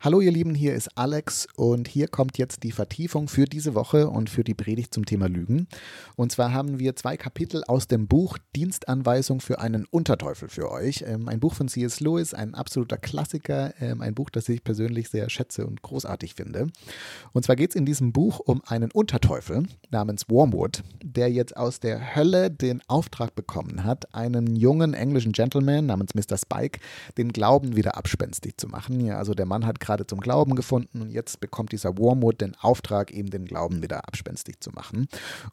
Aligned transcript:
Hallo 0.00 0.20
ihr 0.20 0.30
Lieben, 0.30 0.54
hier 0.54 0.76
ist 0.76 0.96
Alex 0.96 1.48
und 1.56 1.88
hier 1.88 2.06
kommt 2.06 2.38
jetzt 2.38 2.62
die 2.62 2.70
Vertiefung 2.70 3.26
für 3.26 3.46
diese 3.46 3.74
Woche 3.74 4.08
und 4.08 4.30
für 4.30 4.44
die 4.44 4.54
Predigt 4.54 4.94
zum 4.94 5.04
Thema 5.04 5.28
Lügen. 5.28 5.66
Und 6.14 6.30
zwar 6.30 6.52
haben 6.52 6.78
wir 6.78 6.94
zwei 6.94 7.16
Kapitel 7.16 7.64
aus 7.64 7.88
dem 7.88 8.06
Buch 8.06 8.38
Dienstanweisung 8.54 9.40
für 9.40 9.58
einen 9.58 9.86
Unterteufel 9.86 10.48
für 10.48 10.70
euch. 10.70 11.02
Ähm, 11.04 11.28
ein 11.28 11.40
Buch 11.40 11.54
von 11.54 11.66
C.S. 11.66 11.98
Lewis, 11.98 12.32
ein 12.32 12.54
absoluter 12.54 12.96
Klassiker, 12.96 13.74
ähm, 13.80 14.00
ein 14.00 14.14
Buch, 14.14 14.30
das 14.30 14.48
ich 14.48 14.62
persönlich 14.62 15.08
sehr 15.08 15.28
schätze 15.30 15.66
und 15.66 15.82
großartig 15.82 16.34
finde. 16.34 16.68
Und 17.32 17.44
zwar 17.44 17.56
geht 17.56 17.70
es 17.70 17.76
in 17.76 17.84
diesem 17.84 18.12
Buch 18.12 18.38
um 18.38 18.62
einen 18.68 18.92
Unterteufel 18.92 19.64
namens 19.90 20.30
Wormwood, 20.30 20.84
der 21.02 21.32
jetzt 21.32 21.56
aus 21.56 21.80
der 21.80 22.14
Hölle 22.14 22.52
den 22.52 22.82
Auftrag 22.86 23.34
bekommen 23.34 23.82
hat, 23.82 24.14
einen 24.14 24.54
jungen 24.54 24.94
englischen 24.94 25.32
Gentleman 25.32 25.86
namens 25.86 26.14
Mr. 26.14 26.38
Spike 26.38 26.78
den 27.16 27.32
Glauben 27.32 27.74
wieder 27.74 27.96
abspenstig 27.96 28.58
zu 28.58 28.68
machen. 28.68 29.04
Ja, 29.04 29.18
also 29.18 29.34
der 29.34 29.46
Mann 29.46 29.66
hat 29.66 29.80
gerade 29.88 30.06
zum 30.06 30.20
Glauben 30.20 30.54
gefunden 30.54 31.00
und 31.00 31.10
jetzt 31.10 31.40
bekommt 31.40 31.72
dieser 31.72 31.96
Wormwood 31.96 32.42
den 32.42 32.54
Auftrag, 32.60 33.10
eben 33.10 33.30
den 33.30 33.46
Glauben 33.46 33.82
wieder 33.82 34.06
abspenstig 34.06 34.60
zu 34.60 34.70
machen. 34.70 35.08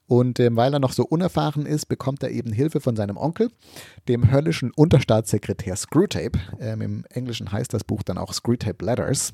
Und 0.08 0.40
äh, 0.40 0.54
weil 0.56 0.74
er 0.74 0.80
noch 0.80 0.92
so 0.92 1.06
unerfahren 1.06 1.66
ist, 1.66 1.86
bekommt 1.86 2.22
er 2.22 2.32
eben 2.32 2.52
Hilfe 2.52 2.82
von 2.82 2.98
seinem 2.98 3.16
Onkel, 3.16 3.50
dem 4.10 4.32
höllischen 4.32 4.72
Unterstaatssekretär 4.72 5.78
Screwtape. 5.78 6.38
Ähm, 6.60 6.82
Im 6.82 7.06
Englischen 7.10 7.52
heißt 7.52 7.74
das 7.74 7.86
Buch 7.86 8.04
dann 8.04 8.18
auch 8.18 8.34
Screwtape 8.34 8.84
Letters. 8.84 9.34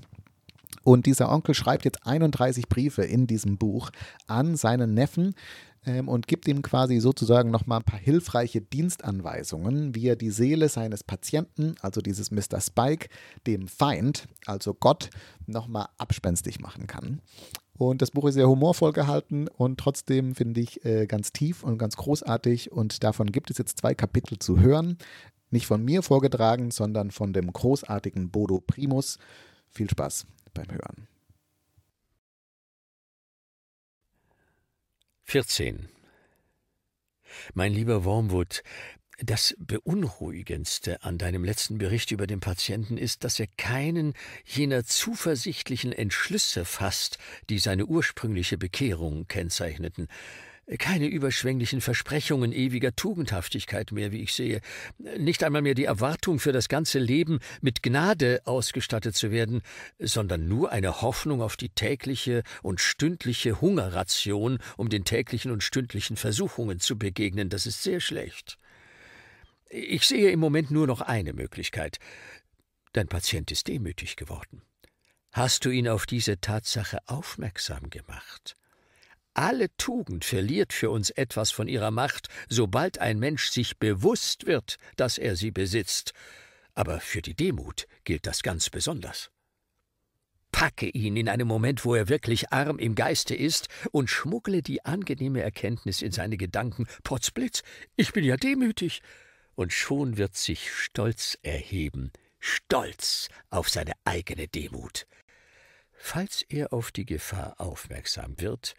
Und 0.83 1.05
dieser 1.05 1.31
Onkel 1.31 1.53
schreibt 1.53 1.85
jetzt 1.85 2.05
31 2.05 2.67
Briefe 2.67 3.03
in 3.03 3.27
diesem 3.27 3.57
Buch 3.57 3.91
an 4.27 4.55
seinen 4.55 4.93
Neffen, 4.93 5.35
ähm, 5.85 6.07
und 6.07 6.27
gibt 6.27 6.47
ihm 6.47 6.61
quasi 6.61 6.99
sozusagen 6.99 7.49
nochmal 7.49 7.79
ein 7.79 7.85
paar 7.85 7.99
hilfreiche 7.99 8.61
Dienstanweisungen, 8.61 9.95
wie 9.95 10.07
er 10.07 10.15
die 10.15 10.29
Seele 10.29 10.69
seines 10.69 11.03
Patienten, 11.03 11.75
also 11.81 12.01
dieses 12.01 12.29
Mr. 12.29 12.61
Spike, 12.61 13.09
dem 13.47 13.67
Feind, 13.67 14.27
also 14.45 14.73
Gott, 14.73 15.09
nochmal 15.47 15.87
abspenstig 15.97 16.59
machen 16.59 16.85
kann. 16.85 17.21
Und 17.77 18.03
das 18.03 18.11
Buch 18.11 18.27
ist 18.27 18.35
sehr 18.35 18.47
humorvoll 18.47 18.93
gehalten 18.93 19.47
und 19.47 19.79
trotzdem 19.79 20.35
finde 20.35 20.61
ich 20.61 20.85
äh, 20.85 21.07
ganz 21.07 21.33
tief 21.33 21.63
und 21.63 21.79
ganz 21.79 21.97
großartig. 21.97 22.71
Und 22.71 23.03
davon 23.03 23.31
gibt 23.31 23.49
es 23.49 23.57
jetzt 23.57 23.79
zwei 23.79 23.95
Kapitel 23.95 24.37
zu 24.37 24.59
hören. 24.59 24.99
Nicht 25.49 25.65
von 25.65 25.83
mir 25.83 26.03
vorgetragen, 26.03 26.69
sondern 26.69 27.09
von 27.09 27.33
dem 27.33 27.51
großartigen 27.51 28.29
Bodo 28.29 28.59
Primus. 28.59 29.17
Viel 29.71 29.89
Spaß 29.89 30.27
beim 30.53 30.69
Hören. 30.71 31.07
14. 35.23 35.87
Mein 37.53 37.73
lieber 37.73 38.03
Wormwood, 38.03 38.63
das 39.23 39.55
Beunruhigendste 39.59 41.03
an 41.03 41.17
deinem 41.17 41.43
letzten 41.43 41.77
Bericht 41.77 42.11
über 42.11 42.27
den 42.27 42.39
Patienten 42.39 42.97
ist, 42.97 43.23
dass 43.23 43.39
er 43.39 43.47
keinen 43.57 44.13
jener 44.45 44.83
zuversichtlichen 44.83 45.93
Entschlüsse 45.93 46.65
fasst, 46.65 47.17
die 47.49 47.59
seine 47.59 47.85
ursprüngliche 47.85 48.57
Bekehrung 48.57 49.27
kennzeichneten 49.27 50.07
keine 50.77 51.07
überschwänglichen 51.07 51.81
Versprechungen 51.81 52.53
ewiger 52.53 52.95
Tugendhaftigkeit 52.95 53.91
mehr, 53.91 54.11
wie 54.11 54.21
ich 54.21 54.33
sehe, 54.33 54.61
nicht 55.17 55.43
einmal 55.43 55.61
mehr 55.61 55.73
die 55.73 55.85
Erwartung 55.85 56.39
für 56.39 56.51
das 56.51 56.69
ganze 56.69 56.99
Leben 56.99 57.39
mit 57.61 57.83
Gnade 57.83 58.41
ausgestattet 58.45 59.15
zu 59.15 59.31
werden, 59.31 59.61
sondern 59.99 60.47
nur 60.47 60.71
eine 60.71 61.01
Hoffnung 61.01 61.41
auf 61.41 61.57
die 61.57 61.69
tägliche 61.69 62.43
und 62.61 62.79
stündliche 62.79 63.61
Hungerration, 63.61 64.59
um 64.77 64.89
den 64.89 65.03
täglichen 65.03 65.51
und 65.51 65.63
stündlichen 65.63 66.15
Versuchungen 66.15 66.79
zu 66.79 66.97
begegnen, 66.97 67.49
das 67.49 67.65
ist 67.65 67.83
sehr 67.83 67.99
schlecht. 67.99 68.57
Ich 69.69 70.05
sehe 70.05 70.31
im 70.31 70.39
Moment 70.39 70.69
nur 70.69 70.87
noch 70.87 71.01
eine 71.01 71.33
Möglichkeit. 71.33 71.97
Dein 72.93 73.07
Patient 73.07 73.51
ist 73.51 73.67
demütig 73.67 74.17
geworden. 74.17 74.61
Hast 75.31 75.63
du 75.63 75.69
ihn 75.69 75.87
auf 75.87 76.05
diese 76.05 76.41
Tatsache 76.41 76.99
aufmerksam 77.05 77.89
gemacht? 77.89 78.57
Alle 79.33 79.75
Tugend 79.77 80.25
verliert 80.25 80.73
für 80.73 80.89
uns 80.89 81.09
etwas 81.09 81.51
von 81.51 81.67
ihrer 81.67 81.91
Macht, 81.91 82.27
sobald 82.49 82.99
ein 82.99 83.17
Mensch 83.17 83.49
sich 83.49 83.77
bewusst 83.77 84.45
wird, 84.45 84.77
dass 84.97 85.17
er 85.17 85.37
sie 85.37 85.51
besitzt. 85.51 86.13
Aber 86.73 86.99
für 86.99 87.21
die 87.21 87.35
Demut 87.35 87.87
gilt 88.03 88.27
das 88.27 88.43
ganz 88.43 88.69
besonders. 88.69 89.31
Packe 90.51 90.87
ihn 90.87 91.15
in 91.15 91.29
einem 91.29 91.47
Moment, 91.47 91.85
wo 91.85 91.95
er 91.95 92.09
wirklich 92.09 92.51
arm 92.51 92.77
im 92.77 92.93
Geiste 92.93 93.33
ist, 93.33 93.69
und 93.91 94.09
schmuggle 94.09 94.61
die 94.61 94.83
angenehme 94.83 95.41
Erkenntnis 95.41 96.01
in 96.01 96.11
seine 96.11 96.35
Gedanken. 96.35 96.87
Potzblitz, 97.03 97.63
ich 97.95 98.11
bin 98.11 98.25
ja 98.25 98.35
demütig. 98.35 99.01
Und 99.55 99.71
schon 99.71 100.17
wird 100.17 100.35
sich 100.35 100.73
Stolz 100.73 101.37
erheben, 101.41 102.11
Stolz 102.39 103.29
auf 103.49 103.69
seine 103.69 103.93
eigene 104.03 104.47
Demut. 104.47 105.07
Falls 105.93 106.41
er 106.49 106.73
auf 106.73 106.91
die 106.91 107.05
Gefahr 107.05 107.55
aufmerksam 107.59 108.39
wird, 108.41 108.75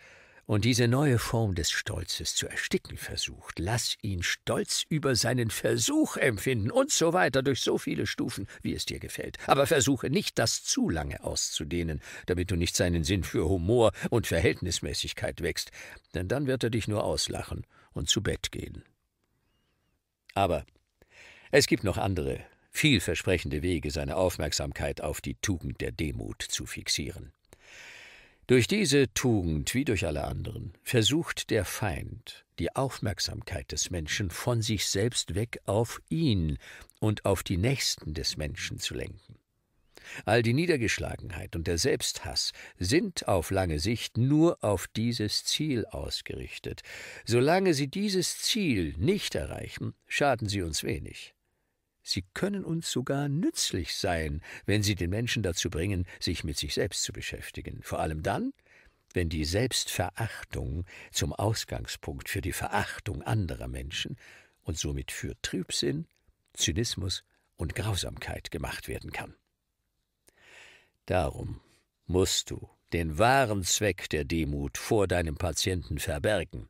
und 0.46 0.64
diese 0.64 0.88
neue 0.88 1.18
Form 1.18 1.54
des 1.54 1.70
Stolzes 1.70 2.34
zu 2.34 2.48
ersticken 2.48 2.96
versucht, 2.96 3.58
lass 3.58 3.96
ihn 4.02 4.22
Stolz 4.22 4.84
über 4.88 5.14
seinen 5.14 5.50
Versuch 5.50 6.16
empfinden 6.16 6.70
und 6.70 6.90
so 6.90 7.12
weiter 7.12 7.42
durch 7.42 7.60
so 7.60 7.78
viele 7.78 8.06
Stufen, 8.06 8.48
wie 8.60 8.74
es 8.74 8.84
dir 8.84 8.98
gefällt. 8.98 9.38
Aber 9.46 9.66
versuche 9.66 10.10
nicht, 10.10 10.38
das 10.38 10.64
zu 10.64 10.88
lange 10.88 11.22
auszudehnen, 11.22 12.00
damit 12.26 12.50
du 12.50 12.56
nicht 12.56 12.76
seinen 12.76 13.04
Sinn 13.04 13.22
für 13.22 13.48
Humor 13.48 13.92
und 14.10 14.26
Verhältnismäßigkeit 14.26 15.42
wächst, 15.42 15.70
denn 16.14 16.28
dann 16.28 16.46
wird 16.46 16.64
er 16.64 16.70
dich 16.70 16.88
nur 16.88 17.04
auslachen 17.04 17.64
und 17.92 18.08
zu 18.08 18.22
Bett 18.22 18.50
gehen. 18.52 18.84
Aber 20.34 20.64
es 21.50 21.66
gibt 21.66 21.84
noch 21.84 21.98
andere, 21.98 22.40
vielversprechende 22.70 23.62
Wege, 23.62 23.90
seine 23.90 24.16
Aufmerksamkeit 24.16 25.02
auf 25.02 25.20
die 25.20 25.34
Tugend 25.36 25.80
der 25.80 25.92
Demut 25.92 26.42
zu 26.42 26.66
fixieren. 26.66 27.32
Durch 28.48 28.66
diese 28.66 29.12
Tugend 29.14 29.72
wie 29.72 29.84
durch 29.84 30.04
alle 30.04 30.24
anderen 30.24 30.72
versucht 30.82 31.50
der 31.50 31.64
Feind, 31.64 32.44
die 32.58 32.74
Aufmerksamkeit 32.74 33.70
des 33.70 33.90
Menschen 33.90 34.30
von 34.30 34.62
sich 34.62 34.86
selbst 34.86 35.36
weg 35.36 35.60
auf 35.64 36.02
ihn 36.08 36.58
und 36.98 37.24
auf 37.24 37.44
die 37.44 37.56
Nächsten 37.56 38.14
des 38.14 38.36
Menschen 38.36 38.78
zu 38.80 38.94
lenken. 38.94 39.38
All 40.24 40.42
die 40.42 40.54
Niedergeschlagenheit 40.54 41.54
und 41.54 41.68
der 41.68 41.78
Selbsthass 41.78 42.52
sind 42.78 43.28
auf 43.28 43.52
lange 43.52 43.78
Sicht 43.78 44.18
nur 44.18 44.62
auf 44.62 44.88
dieses 44.88 45.44
Ziel 45.44 45.86
ausgerichtet. 45.86 46.82
Solange 47.24 47.74
sie 47.74 47.88
dieses 47.88 48.38
Ziel 48.38 48.94
nicht 48.98 49.36
erreichen, 49.36 49.94
schaden 50.08 50.48
sie 50.48 50.62
uns 50.62 50.82
wenig. 50.82 51.34
Sie 52.02 52.24
können 52.34 52.64
uns 52.64 52.90
sogar 52.90 53.28
nützlich 53.28 53.94
sein, 53.94 54.42
wenn 54.66 54.82
sie 54.82 54.94
den 54.94 55.10
Menschen 55.10 55.42
dazu 55.42 55.70
bringen, 55.70 56.06
sich 56.18 56.42
mit 56.42 56.58
sich 56.58 56.74
selbst 56.74 57.04
zu 57.04 57.12
beschäftigen, 57.12 57.82
vor 57.82 58.00
allem 58.00 58.22
dann, 58.22 58.52
wenn 59.14 59.28
die 59.28 59.44
Selbstverachtung 59.44 60.84
zum 61.12 61.32
Ausgangspunkt 61.32 62.28
für 62.28 62.40
die 62.40 62.52
Verachtung 62.52 63.22
anderer 63.22 63.68
Menschen 63.68 64.16
und 64.62 64.78
somit 64.78 65.12
für 65.12 65.40
Trübsinn, 65.42 66.06
Zynismus 66.54 67.24
und 67.56 67.74
Grausamkeit 67.74 68.50
gemacht 68.50 68.88
werden 68.88 69.12
kann. 69.12 69.34
Darum 71.06 71.60
musst 72.06 72.50
du 72.50 72.68
den 72.92 73.18
wahren 73.18 73.62
Zweck 73.62 74.08
der 74.10 74.24
Demut 74.24 74.76
vor 74.76 75.06
deinem 75.06 75.36
Patienten 75.36 75.98
verbergen 75.98 76.68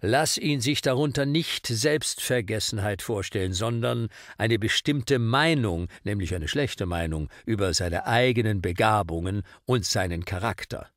Lass 0.00 0.38
ihn 0.38 0.60
sich 0.60 0.80
darunter 0.80 1.26
nicht 1.26 1.66
Selbstvergessenheit 1.66 3.02
vorstellen, 3.02 3.52
sondern 3.52 4.08
eine 4.38 4.58
bestimmte 4.58 5.18
Meinung, 5.18 5.88
nämlich 6.04 6.34
eine 6.34 6.48
schlechte 6.48 6.86
Meinung, 6.86 7.28
über 7.44 7.74
seine 7.74 8.06
eigenen 8.06 8.62
Begabungen 8.62 9.42
und 9.66 9.84
seinen 9.84 10.24
Charakter. 10.24 10.88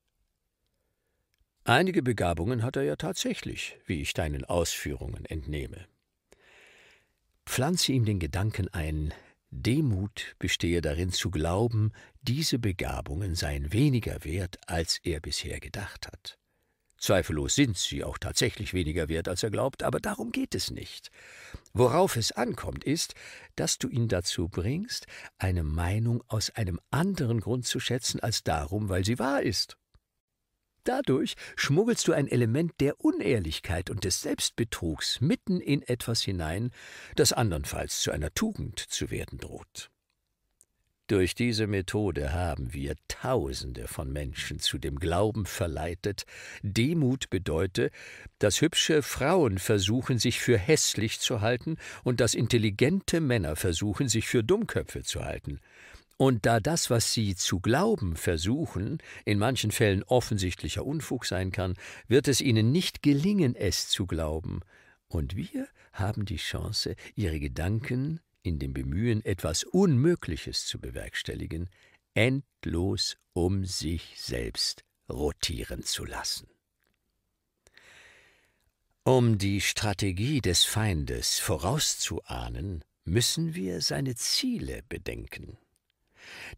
Einige 1.66 2.04
Begabungen 2.04 2.64
hat 2.64 2.76
er 2.76 2.84
ja 2.84 2.96
tatsächlich, 2.96 3.78
wie 3.86 4.02
ich 4.02 4.14
deinen 4.14 4.44
Ausführungen 4.44 5.26
entnehme. 5.26 5.86
Pflanze 7.46 7.92
ihm 7.92 8.06
den 8.06 8.20
Gedanken 8.20 8.68
ein, 8.74 9.14
Demut 9.50 10.36
bestehe 10.40 10.82
darin 10.82 11.12
zu 11.12 11.30
glauben, 11.30 11.92
diese 12.22 12.58
Begabungen 12.58 13.36
seien 13.36 13.72
weniger 13.72 14.24
wert, 14.24 14.58
als 14.68 15.00
er 15.04 15.19
bisher 15.19 15.60
gedacht 15.60 16.08
hat. 16.08 16.40
Zweifellos 17.04 17.56
sind 17.56 17.78
sie 17.78 18.02
auch 18.06 18.18
tatsächlich 18.18 18.74
weniger 18.74 19.10
wert, 19.10 19.28
als 19.28 19.44
er 19.44 19.52
glaubt, 19.52 19.84
aber 19.84 20.00
darum 20.00 20.32
geht 20.32 20.56
es 20.56 20.72
nicht. 20.72 21.12
Worauf 21.74 22.16
es 22.16 22.32
ankommt, 22.32 22.86
ist, 22.86 23.14
dass 23.58 23.78
du 23.78 23.90
ihn 23.90 24.08
dazu 24.08 24.48
bringst, 24.48 25.06
eine 25.38 25.64
Meinung 25.64 26.24
aus 26.30 26.50
einem 26.52 26.80
anderen 26.92 27.42
Grund 27.42 27.66
zu 27.66 27.82
schätzen 27.82 28.22
als 28.22 28.46
darum, 28.46 28.88
weil 28.88 29.04
sie 29.04 29.20
wahr 29.20 29.42
ist. 29.42 29.76
Dadurch 30.86 31.36
schmuggelst 31.58 32.08
du 32.08 32.14
ein 32.14 32.30
Element 32.30 32.72
der 32.80 33.04
Unehrlichkeit 33.04 33.90
und 33.90 34.06
des 34.06 34.22
Selbstbetrugs 34.22 35.20
mitten 35.20 35.60
in 35.60 35.82
etwas 35.82 36.22
hinein, 36.22 36.72
das 37.18 37.34
andernfalls 37.34 38.00
zu 38.00 38.12
einer 38.12 38.34
Tugend 38.34 38.80
zu 38.80 39.12
werden 39.12 39.40
droht. 39.40 39.92
Durch 41.08 41.36
diese 41.36 41.68
Methode 41.68 42.32
haben 42.32 42.74
wir 42.74 42.96
Tausende 43.10 43.90
von 43.90 44.12
Menschen 44.14 44.60
zu 44.60 44.78
dem 44.78 45.00
Glauben 45.00 45.46
verleitet, 45.46 46.24
Demut 46.62 47.30
bedeute, 47.30 47.92
dass 48.40 48.62
hübsche 48.62 49.02
Frauen 49.02 49.58
versuchen, 49.58 50.18
sich 50.18 50.40
für 50.40 50.58
hässlich 50.58 51.20
zu 51.20 51.42
halten 51.42 51.76
und 52.06 52.22
dass 52.22 52.34
intelligente 52.34 53.20
Männer 53.20 53.58
versuchen, 53.58 54.08
sich 54.08 54.28
für 54.28 54.46
Dummköpfe 54.46 55.04
zu 55.04 55.26
halten. 55.26 55.60
Und 56.16 56.46
da 56.46 56.62
das, 56.62 56.90
was 56.90 57.12
sie 57.12 57.36
zu 57.36 57.60
glauben 57.60 58.16
versuchen, 58.16 59.00
in 59.26 59.40
manchen 59.40 59.72
Fällen 59.72 60.04
offensichtlicher 60.04 60.86
Unfug 60.86 61.26
sein 61.26 61.52
kann, 61.52 61.74
wird 62.08 62.30
es 62.30 62.40
ihnen 62.40 62.72
nicht 62.72 63.04
gelingen, 63.04 63.56
es 63.56 63.90
zu 63.90 64.06
glauben. 64.06 64.62
Und 65.10 65.36
wir 65.36 65.68
haben 65.92 66.24
die 66.24 66.38
Chance, 66.38 66.96
ihre 67.16 67.42
Gedanken 67.42 68.22
in 68.44 68.60
dem 68.60 68.74
Bemühen, 68.74 69.25
etwas 69.25 69.63
Unmögliches 69.63 70.66
zu 70.68 70.80
bewerkstelligen, 70.80 71.69
endlos 72.13 73.18
um 73.34 73.66
sich 73.66 74.13
selbst 74.18 74.84
rotieren 75.10 75.84
zu 75.84 76.06
lassen. 76.06 76.48
Um 79.04 79.38
die 79.38 79.60
Strategie 79.60 80.40
des 80.40 80.63
Feindes 80.63 81.40
vorauszuahnen, 81.40 82.84
müssen 83.04 83.54
wir 83.54 83.81
seine 83.81 84.16
Ziele 84.16 84.84
bedenken. 84.88 85.57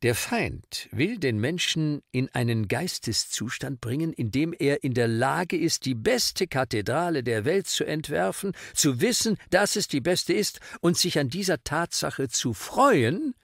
Der 0.04 0.16
Feind 0.16 0.90
will 0.92 1.18
den 1.18 1.40
Menschen 1.40 2.02
in 2.12 2.30
einen 2.30 2.68
Geisteszustand 2.68 3.82
bringen, 3.82 4.14
in 4.14 4.32
dem 4.32 4.54
er 4.54 4.84
in 4.84 4.94
der 4.94 5.08
Lage 5.08 5.58
ist, 5.58 5.86
die 5.86 5.96
beste 5.96 6.48
Kathedrale 6.48 7.24
der 7.24 7.46
Welt 7.46 7.68
zu 7.68 7.86
entwerfen, 7.86 8.54
zu 8.74 9.02
wissen, 9.02 9.38
dass 9.50 9.76
es 9.76 9.88
die 9.88 10.02
beste 10.02 10.34
ist 10.34 10.60
und 10.82 10.98
sich 10.98 11.20
an 11.20 11.30
dieser 11.30 11.64
Tatsache 11.64 12.28
zu 12.30 12.54
freuen, 12.54 13.36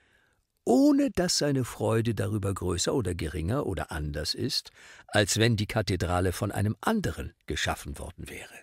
ohne 0.63 1.09
dass 1.11 1.37
seine 1.37 1.65
Freude 1.65 2.13
darüber 2.13 2.53
größer 2.53 2.93
oder 2.93 3.15
geringer 3.15 3.65
oder 3.65 3.91
anders 3.91 4.33
ist, 4.33 4.71
als 5.07 5.37
wenn 5.37 5.55
die 5.55 5.65
Kathedrale 5.65 6.31
von 6.31 6.51
einem 6.51 6.75
anderen 6.81 7.33
geschaffen 7.47 7.97
worden 7.97 8.29
wäre. 8.29 8.53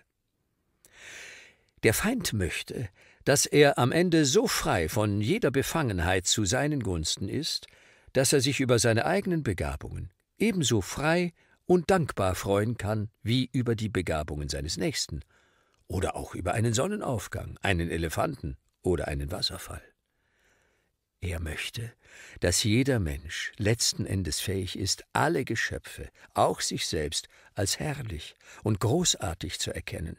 Der 1.82 1.94
Feind 1.94 2.32
möchte, 2.32 2.88
dass 3.28 3.44
er 3.44 3.76
am 3.76 3.92
Ende 3.92 4.24
so 4.24 4.46
frei 4.46 4.88
von 4.88 5.20
jeder 5.20 5.50
Befangenheit 5.50 6.26
zu 6.26 6.46
seinen 6.46 6.82
Gunsten 6.82 7.28
ist, 7.28 7.66
dass 8.14 8.32
er 8.32 8.40
sich 8.40 8.58
über 8.58 8.78
seine 8.78 9.04
eigenen 9.04 9.42
Begabungen 9.42 10.10
ebenso 10.38 10.80
frei 10.80 11.34
und 11.66 11.90
dankbar 11.90 12.34
freuen 12.34 12.78
kann 12.78 13.10
wie 13.22 13.50
über 13.52 13.76
die 13.76 13.90
Begabungen 13.90 14.48
seines 14.48 14.78
Nächsten 14.78 15.20
oder 15.88 16.16
auch 16.16 16.34
über 16.34 16.54
einen 16.54 16.72
Sonnenaufgang, 16.72 17.58
einen 17.60 17.90
Elefanten 17.90 18.56
oder 18.80 19.08
einen 19.08 19.30
Wasserfall. 19.30 19.82
Er 21.20 21.38
möchte, 21.38 21.92
dass 22.40 22.64
jeder 22.64 22.98
Mensch 22.98 23.52
letzten 23.58 24.06
Endes 24.06 24.40
fähig 24.40 24.78
ist, 24.78 25.04
alle 25.12 25.44
Geschöpfe, 25.44 26.08
auch 26.32 26.62
sich 26.62 26.86
selbst, 26.86 27.28
als 27.54 27.78
herrlich 27.78 28.36
und 28.62 28.80
großartig 28.80 29.58
zu 29.60 29.74
erkennen, 29.74 30.16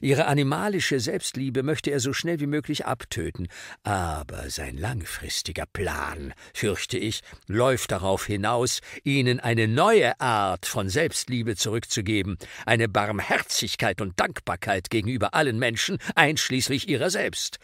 Ihre 0.00 0.26
animalische 0.26 1.00
Selbstliebe 1.00 1.62
möchte 1.62 1.90
er 1.90 2.00
so 2.00 2.12
schnell 2.12 2.40
wie 2.40 2.46
möglich 2.46 2.86
abtöten, 2.86 3.48
aber 3.82 4.50
sein 4.50 4.76
langfristiger 4.76 5.66
Plan, 5.66 6.34
fürchte 6.54 6.98
ich, 6.98 7.22
läuft 7.46 7.92
darauf 7.92 8.26
hinaus, 8.26 8.80
ihnen 9.04 9.40
eine 9.40 9.68
neue 9.68 10.20
Art 10.20 10.66
von 10.66 10.88
Selbstliebe 10.88 11.56
zurückzugeben, 11.56 12.38
eine 12.66 12.88
Barmherzigkeit 12.88 14.00
und 14.00 14.18
Dankbarkeit 14.18 14.90
gegenüber 14.90 15.34
allen 15.34 15.58
Menschen, 15.58 15.98
einschließlich 16.14 16.88
ihrer 16.88 17.10
selbst. 17.10 17.58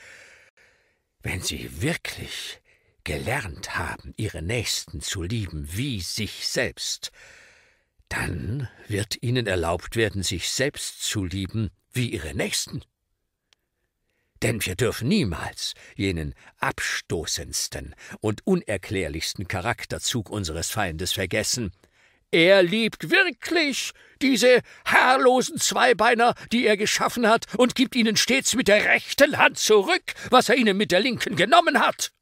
Wenn 1.22 1.40
sie 1.40 1.82
wirklich 1.82 2.60
gelernt 3.04 3.76
haben, 3.76 4.14
ihre 4.16 4.42
Nächsten 4.42 5.00
zu 5.00 5.22
lieben 5.22 5.68
wie 5.70 6.00
sich 6.00 6.48
selbst, 6.48 7.12
dann 8.08 8.68
wird 8.88 9.22
ihnen 9.22 9.46
erlaubt 9.46 9.96
werden, 9.96 10.22
sich 10.22 10.50
selbst 10.50 11.02
zu 11.02 11.24
lieben 11.24 11.70
wie 11.94 12.10
ihre 12.10 12.34
Nächsten. 12.34 12.82
Denn 14.42 14.64
wir 14.66 14.74
dürfen 14.74 15.08
niemals 15.08 15.74
jenen 15.96 16.34
abstoßendsten 16.58 17.94
und 18.20 18.46
unerklärlichsten 18.46 19.48
Charakterzug 19.48 20.28
unseres 20.28 20.70
Feindes 20.70 21.12
vergessen. 21.12 21.72
Er 22.30 22.62
liebt 22.62 23.10
wirklich 23.10 23.92
diese 24.20 24.60
herrlosen 24.84 25.58
Zweibeiner, 25.58 26.34
die 26.52 26.66
er 26.66 26.76
geschaffen 26.76 27.28
hat, 27.28 27.46
und 27.54 27.74
gibt 27.74 27.94
ihnen 27.94 28.16
stets 28.16 28.54
mit 28.54 28.68
der 28.68 28.84
rechten 28.84 29.38
Hand 29.38 29.58
zurück, 29.58 30.14
was 30.30 30.48
er 30.48 30.56
ihnen 30.56 30.76
mit 30.76 30.90
der 30.90 31.00
linken 31.00 31.36
genommen 31.36 31.78
hat. 31.78 32.12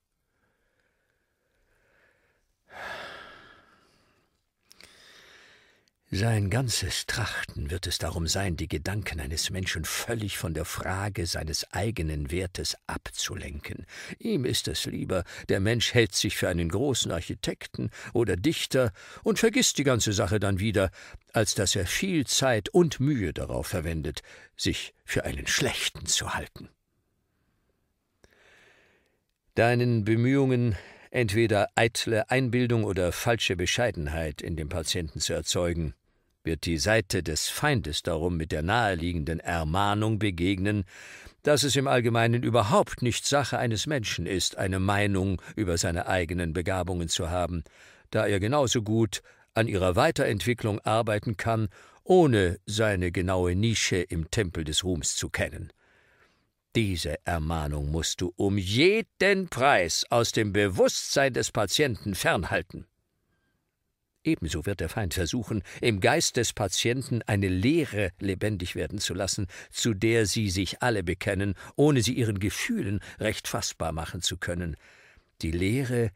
Sein 6.14 6.50
ganzes 6.50 7.06
Trachten 7.06 7.70
wird 7.70 7.86
es 7.86 7.96
darum 7.96 8.26
sein, 8.26 8.58
die 8.58 8.68
Gedanken 8.68 9.18
eines 9.18 9.48
Menschen 9.48 9.86
völlig 9.86 10.36
von 10.36 10.52
der 10.52 10.66
Frage 10.66 11.24
seines 11.24 11.72
eigenen 11.72 12.30
Wertes 12.30 12.76
abzulenken. 12.86 13.86
Ihm 14.18 14.44
ist 14.44 14.68
es 14.68 14.84
lieber, 14.84 15.24
der 15.48 15.58
Mensch 15.60 15.94
hält 15.94 16.14
sich 16.14 16.36
für 16.36 16.50
einen 16.50 16.68
großen 16.68 17.10
Architekten 17.10 17.88
oder 18.12 18.36
Dichter 18.36 18.92
und 19.22 19.38
vergisst 19.38 19.78
die 19.78 19.84
ganze 19.84 20.12
Sache 20.12 20.38
dann 20.38 20.60
wieder, 20.60 20.90
als 21.32 21.54
dass 21.54 21.74
er 21.74 21.86
viel 21.86 22.26
Zeit 22.26 22.68
und 22.68 23.00
Mühe 23.00 23.32
darauf 23.32 23.68
verwendet, 23.68 24.20
sich 24.54 24.92
für 25.06 25.24
einen 25.24 25.46
Schlechten 25.46 26.04
zu 26.04 26.34
halten. 26.34 26.68
Deinen 29.54 30.04
Bemühungen, 30.04 30.76
entweder 31.10 31.70
eitle 31.74 32.28
Einbildung 32.28 32.84
oder 32.84 33.12
falsche 33.12 33.56
Bescheidenheit 33.56 34.42
in 34.42 34.56
dem 34.56 34.68
Patienten 34.68 35.18
zu 35.18 35.32
erzeugen, 35.32 35.94
wird 36.44 36.66
die 36.66 36.78
Seite 36.78 37.22
des 37.22 37.48
Feindes 37.48 38.02
darum 38.02 38.36
mit 38.36 38.52
der 38.52 38.62
naheliegenden 38.62 39.40
Ermahnung 39.40 40.18
begegnen, 40.18 40.84
dass 41.42 41.62
es 41.62 41.76
im 41.76 41.88
Allgemeinen 41.88 42.42
überhaupt 42.42 43.02
nicht 43.02 43.26
Sache 43.26 43.58
eines 43.58 43.86
Menschen 43.86 44.26
ist, 44.26 44.58
eine 44.58 44.80
Meinung 44.80 45.40
über 45.56 45.78
seine 45.78 46.06
eigenen 46.06 46.52
Begabungen 46.52 47.08
zu 47.08 47.30
haben, 47.30 47.64
da 48.10 48.26
er 48.26 48.40
genauso 48.40 48.82
gut 48.82 49.22
an 49.54 49.68
ihrer 49.68 49.96
Weiterentwicklung 49.96 50.80
arbeiten 50.80 51.36
kann, 51.36 51.68
ohne 52.04 52.58
seine 52.66 53.12
genaue 53.12 53.54
Nische 53.54 53.96
im 53.96 54.30
Tempel 54.30 54.64
des 54.64 54.84
Ruhms 54.84 55.16
zu 55.16 55.30
kennen. 55.30 55.72
Diese 56.74 57.16
Ermahnung 57.26 57.90
musst 57.90 58.20
du 58.20 58.32
um 58.36 58.56
jeden 58.56 59.48
Preis 59.48 60.06
aus 60.08 60.32
dem 60.32 60.52
Bewusstsein 60.52 61.34
des 61.34 61.52
Patienten 61.52 62.14
fernhalten. 62.14 62.86
Ebenso 64.24 64.66
wird 64.66 64.78
der 64.78 64.88
Feind 64.88 65.14
versuchen, 65.14 65.62
im 65.80 66.00
Geist 66.00 66.36
des 66.36 66.52
Patienten 66.52 67.22
eine 67.22 67.48
Lehre 67.48 68.12
lebendig 68.20 68.76
werden 68.76 68.98
zu 68.98 69.14
lassen, 69.14 69.48
zu 69.70 69.94
der 69.94 70.26
sie 70.26 70.48
sich 70.48 70.80
alle 70.80 71.02
bekennen, 71.02 71.54
ohne 71.74 72.02
sie 72.02 72.14
ihren 72.14 72.38
Gefühlen 72.38 73.00
recht 73.18 73.48
fassbar 73.48 73.90
machen 73.90 74.22
zu 74.22 74.36
können. 74.36 74.76
Die 75.42 75.50
Lehre, 75.50 76.12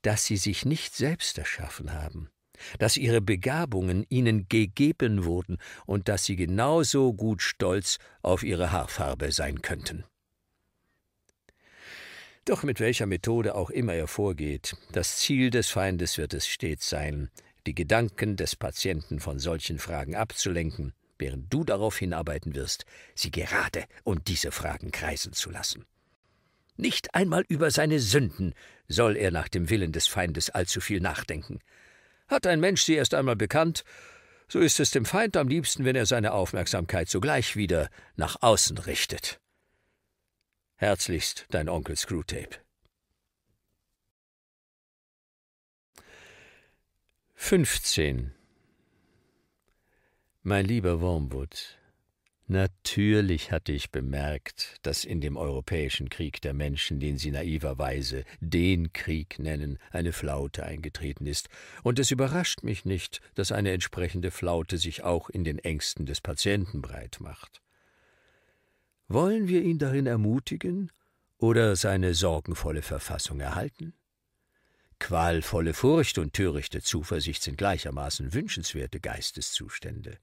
dass 0.00 0.24
sie 0.24 0.38
sich 0.38 0.64
nicht 0.64 0.94
selbst 0.94 1.36
erschaffen 1.36 1.92
haben, 1.92 2.30
dass 2.78 2.96
ihre 2.96 3.20
Begabungen 3.20 4.06
ihnen 4.08 4.48
gegeben 4.48 5.24
wurden 5.24 5.58
und 5.84 6.08
dass 6.08 6.24
sie 6.24 6.36
genauso 6.36 7.12
gut 7.12 7.42
stolz 7.42 7.98
auf 8.22 8.44
ihre 8.44 8.72
Haarfarbe 8.72 9.30
sein 9.30 9.60
könnten. 9.60 10.04
Doch 12.44 12.64
mit 12.64 12.80
welcher 12.80 13.06
Methode 13.06 13.54
auch 13.54 13.70
immer 13.70 13.94
er 13.94 14.08
vorgeht, 14.08 14.76
das 14.90 15.18
Ziel 15.18 15.50
des 15.50 15.68
Feindes 15.68 16.18
wird 16.18 16.34
es 16.34 16.48
stets 16.48 16.88
sein, 16.88 17.30
die 17.66 17.74
Gedanken 17.74 18.36
des 18.36 18.56
Patienten 18.56 19.20
von 19.20 19.38
solchen 19.38 19.78
Fragen 19.78 20.14
abzulenken, 20.14 20.92
während 21.18 21.52
du 21.52 21.64
darauf 21.64 21.98
hinarbeiten 21.98 22.54
wirst, 22.54 22.84
sie 23.14 23.30
gerade 23.30 23.84
um 24.04 24.24
diese 24.24 24.50
Fragen 24.50 24.90
kreisen 24.90 25.32
zu 25.32 25.50
lassen. 25.50 25.86
Nicht 26.76 27.14
einmal 27.14 27.44
über 27.48 27.70
seine 27.70 28.00
Sünden 28.00 28.54
soll 28.88 29.16
er 29.16 29.30
nach 29.30 29.48
dem 29.48 29.70
Willen 29.70 29.92
des 29.92 30.06
Feindes 30.06 30.50
allzu 30.50 30.80
viel 30.80 31.00
nachdenken. 31.00 31.60
Hat 32.28 32.46
ein 32.46 32.60
Mensch 32.60 32.82
sie 32.82 32.94
erst 32.94 33.14
einmal 33.14 33.36
bekannt, 33.36 33.84
so 34.48 34.58
ist 34.58 34.80
es 34.80 34.90
dem 34.90 35.04
Feind 35.04 35.36
am 35.36 35.48
liebsten, 35.48 35.84
wenn 35.84 35.96
er 35.96 36.06
seine 36.06 36.32
Aufmerksamkeit 36.32 37.08
sogleich 37.08 37.56
wieder 37.56 37.88
nach 38.16 38.36
außen 38.40 38.78
richtet. 38.78 39.40
Herzlichst 40.76 41.46
dein 41.50 41.68
Onkel 41.68 41.96
Screwtape. 41.96 42.61
15. 47.44 48.30
Mein 50.42 50.64
lieber 50.64 51.00
Wormwood, 51.00 51.76
natürlich 52.46 53.50
hatte 53.50 53.72
ich 53.72 53.90
bemerkt, 53.90 54.76
dass 54.82 55.04
in 55.04 55.20
dem 55.20 55.36
europäischen 55.36 56.08
Krieg 56.08 56.40
der 56.40 56.54
Menschen, 56.54 57.00
den 57.00 57.18
Sie 57.18 57.32
naiverweise 57.32 58.24
den 58.40 58.92
Krieg 58.92 59.40
nennen, 59.40 59.78
eine 59.90 60.12
Flaute 60.12 60.64
eingetreten 60.64 61.26
ist, 61.26 61.48
und 61.82 61.98
es 61.98 62.12
überrascht 62.12 62.62
mich 62.62 62.84
nicht, 62.84 63.20
dass 63.34 63.50
eine 63.50 63.72
entsprechende 63.72 64.30
Flaute 64.30 64.78
sich 64.78 65.02
auch 65.02 65.28
in 65.28 65.42
den 65.42 65.58
Ängsten 65.58 66.06
des 66.06 66.20
Patienten 66.20 66.80
breit 66.80 67.18
macht. 67.20 67.60
Wollen 69.08 69.48
wir 69.48 69.62
ihn 69.62 69.78
darin 69.78 70.06
ermutigen 70.06 70.92
oder 71.38 71.74
seine 71.74 72.14
sorgenvolle 72.14 72.82
Verfassung 72.82 73.40
erhalten? 73.40 73.94
Qualvolle 75.02 75.74
Furcht 75.74 76.18
und 76.18 76.32
törichte 76.32 76.80
Zuversicht 76.80 77.42
sind 77.42 77.58
gleichermaßen 77.58 78.32
wünschenswerte 78.34 79.00
Geisteszustände. 79.00 80.18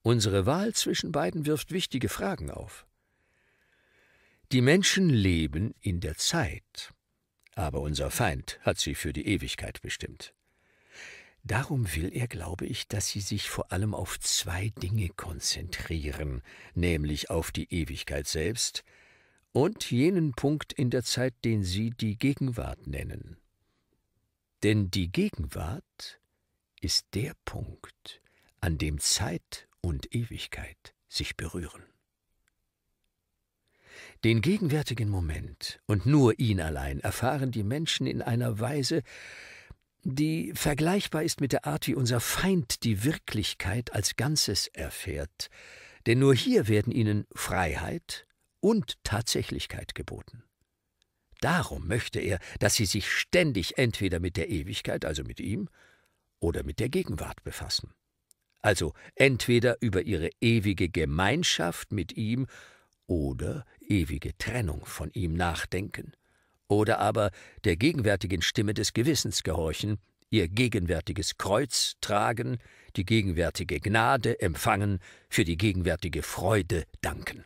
Unsere 0.00 0.46
Wahl 0.46 0.72
zwischen 0.72 1.12
beiden 1.12 1.44
wirft 1.44 1.70
wichtige 1.70 2.08
Fragen 2.08 2.50
auf. 2.50 2.86
Die 4.52 4.62
Menschen 4.62 5.10
leben 5.10 5.74
in 5.82 6.00
der 6.00 6.16
Zeit, 6.16 6.94
aber 7.54 7.82
unser 7.82 8.10
Feind 8.10 8.58
hat 8.62 8.78
sie 8.78 8.94
für 8.94 9.12
die 9.12 9.26
Ewigkeit 9.26 9.82
bestimmt. 9.82 10.32
Darum 11.44 11.94
will 11.94 12.10
er, 12.10 12.26
glaube 12.26 12.64
ich, 12.64 12.88
dass 12.88 13.08
sie 13.08 13.20
sich 13.20 13.50
vor 13.50 13.70
allem 13.70 13.94
auf 13.94 14.18
zwei 14.18 14.70
Dinge 14.82 15.10
konzentrieren, 15.10 16.42
nämlich 16.74 17.28
auf 17.28 17.52
die 17.52 17.70
Ewigkeit 17.70 18.26
selbst 18.26 18.82
und 19.52 19.90
jenen 19.90 20.32
Punkt 20.32 20.72
in 20.72 20.88
der 20.88 21.04
Zeit, 21.04 21.34
den 21.44 21.64
sie 21.64 21.90
die 21.90 22.16
Gegenwart 22.16 22.86
nennen. 22.86 23.36
Denn 24.62 24.90
die 24.90 25.10
Gegenwart 25.10 26.20
ist 26.80 27.06
der 27.14 27.34
Punkt, 27.44 28.20
an 28.60 28.78
dem 28.78 28.98
Zeit 29.00 29.68
und 29.80 30.14
Ewigkeit 30.14 30.94
sich 31.08 31.36
berühren. 31.36 31.82
Den 34.24 34.42
gegenwärtigen 34.42 35.08
Moment 35.08 35.80
und 35.86 36.04
nur 36.04 36.38
ihn 36.38 36.60
allein 36.60 37.00
erfahren 37.00 37.52
die 37.52 37.62
Menschen 37.62 38.06
in 38.06 38.20
einer 38.20 38.60
Weise, 38.60 39.02
die 40.02 40.52
vergleichbar 40.54 41.22
ist 41.22 41.40
mit 41.40 41.52
der 41.52 41.66
Art, 41.66 41.86
wie 41.86 41.94
unser 41.94 42.20
Feind 42.20 42.84
die 42.84 43.04
Wirklichkeit 43.04 43.92
als 43.92 44.16
Ganzes 44.16 44.66
erfährt, 44.68 45.48
denn 46.06 46.18
nur 46.18 46.34
hier 46.34 46.68
werden 46.68 46.92
ihnen 46.92 47.26
Freiheit 47.34 48.26
und 48.60 49.02
Tatsächlichkeit 49.04 49.94
geboten. 49.94 50.42
Darum 51.40 51.88
möchte 51.88 52.20
er, 52.20 52.38
dass 52.58 52.74
sie 52.74 52.86
sich 52.86 53.10
ständig 53.10 53.78
entweder 53.78 54.20
mit 54.20 54.36
der 54.36 54.50
Ewigkeit, 54.50 55.04
also 55.04 55.22
mit 55.24 55.40
ihm, 55.40 55.68
oder 56.38 56.62
mit 56.62 56.80
der 56.80 56.88
Gegenwart 56.88 57.42
befassen. 57.44 57.92
Also 58.62 58.92
entweder 59.14 59.76
über 59.80 60.02
ihre 60.02 60.30
ewige 60.40 60.88
Gemeinschaft 60.88 61.92
mit 61.92 62.16
ihm 62.16 62.46
oder 63.06 63.64
ewige 63.80 64.36
Trennung 64.36 64.84
von 64.84 65.10
ihm 65.12 65.34
nachdenken 65.34 66.12
oder 66.70 67.00
aber 67.00 67.30
der 67.64 67.76
gegenwärtigen 67.76 68.42
Stimme 68.42 68.74
des 68.74 68.92
Gewissens 68.92 69.42
gehorchen, 69.42 69.98
ihr 70.30 70.48
gegenwärtiges 70.48 71.36
Kreuz 71.36 71.96
tragen, 72.00 72.58
die 72.96 73.04
gegenwärtige 73.04 73.80
Gnade 73.80 74.40
empfangen, 74.40 75.00
für 75.28 75.44
die 75.44 75.56
gegenwärtige 75.56 76.22
Freude 76.22 76.84
danken. 77.00 77.44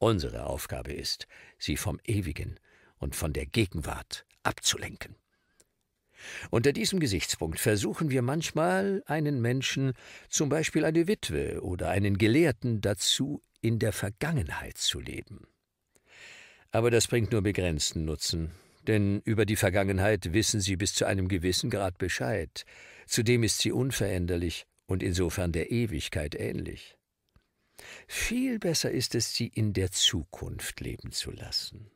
Unsere 0.00 0.46
Aufgabe 0.46 0.94
ist, 0.94 1.26
sie 1.58 1.76
vom 1.76 2.00
Ewigen 2.04 2.58
und 2.96 3.14
von 3.14 3.34
der 3.34 3.44
Gegenwart 3.44 4.24
abzulenken. 4.42 5.14
Unter 6.48 6.72
diesem 6.72 7.00
Gesichtspunkt 7.00 7.60
versuchen 7.60 8.10
wir 8.10 8.22
manchmal 8.22 9.02
einen 9.04 9.42
Menschen, 9.42 9.92
zum 10.30 10.48
Beispiel 10.48 10.86
eine 10.86 11.06
Witwe 11.06 11.62
oder 11.62 11.90
einen 11.90 12.16
Gelehrten, 12.16 12.80
dazu, 12.80 13.42
in 13.60 13.78
der 13.78 13.92
Vergangenheit 13.92 14.78
zu 14.78 15.00
leben. 15.00 15.46
Aber 16.70 16.90
das 16.90 17.06
bringt 17.06 17.32
nur 17.32 17.42
begrenzten 17.42 18.06
Nutzen, 18.06 18.52
denn 18.86 19.20
über 19.26 19.44
die 19.44 19.56
Vergangenheit 19.56 20.32
wissen 20.32 20.62
sie 20.62 20.76
bis 20.76 20.94
zu 20.94 21.04
einem 21.04 21.28
gewissen 21.28 21.68
Grad 21.68 21.98
Bescheid. 21.98 22.64
Zudem 23.06 23.42
ist 23.42 23.58
sie 23.58 23.72
unveränderlich 23.72 24.64
und 24.86 25.02
insofern 25.02 25.52
der 25.52 25.70
Ewigkeit 25.70 26.34
ähnlich. 26.34 26.96
Viel 28.06 28.58
besser 28.58 28.90
ist 28.90 29.14
es, 29.14 29.34
sie 29.34 29.46
in 29.46 29.72
der 29.72 29.90
Zukunft 29.90 30.80
leben 30.80 31.12
zu 31.12 31.30
lassen. 31.30 31.90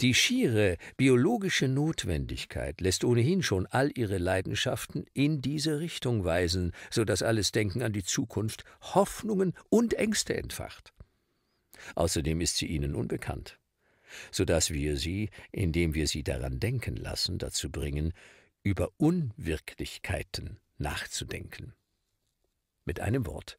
Die 0.00 0.14
schiere 0.14 0.76
biologische 0.96 1.68
Notwendigkeit 1.68 2.80
lässt 2.80 3.04
ohnehin 3.04 3.42
schon 3.42 3.66
all 3.66 3.90
ihre 3.96 4.18
Leidenschaften 4.18 5.06
in 5.12 5.42
diese 5.42 5.80
Richtung 5.80 6.24
weisen, 6.24 6.72
so 6.90 7.04
dass 7.04 7.22
alles 7.22 7.52
Denken 7.52 7.82
an 7.82 7.92
die 7.92 8.04
Zukunft 8.04 8.64
Hoffnungen 8.80 9.54
und 9.68 9.94
Ängste 9.94 10.36
entfacht. 10.36 10.92
Außerdem 11.94 12.40
ist 12.40 12.56
sie 12.56 12.66
ihnen 12.66 12.94
unbekannt, 12.94 13.58
so 14.30 14.44
dass 14.44 14.70
wir 14.70 14.96
sie, 14.96 15.30
indem 15.52 15.94
wir 15.94 16.06
sie 16.06 16.22
daran 16.22 16.58
denken 16.60 16.96
lassen, 16.96 17.38
dazu 17.38 17.70
bringen, 17.70 18.12
über 18.62 18.90
Unwirklichkeiten 18.96 20.58
nachzudenken. 20.78 21.74
Mit 22.84 23.00
einem 23.00 23.26
Wort, 23.26 23.58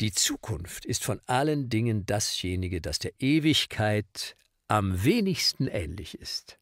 die 0.00 0.12
Zukunft 0.12 0.84
ist 0.84 1.04
von 1.04 1.20
allen 1.26 1.68
Dingen 1.68 2.06
dasjenige, 2.06 2.80
das 2.80 2.98
der 2.98 3.12
Ewigkeit 3.18 4.36
am 4.68 5.04
wenigsten 5.04 5.68
ähnlich 5.68 6.18
ist. 6.18 6.58